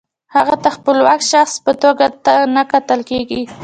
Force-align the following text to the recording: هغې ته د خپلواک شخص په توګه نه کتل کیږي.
هغې 0.35 0.55
ته 0.63 0.69
د 0.71 0.73
خپلواک 0.75 1.19
شخص 1.31 1.53
په 1.65 1.71
توګه 1.81 2.05
نه 2.55 2.63
کتل 2.71 2.99
کیږي. 3.09 3.41